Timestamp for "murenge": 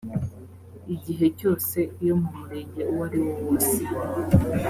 2.39-2.81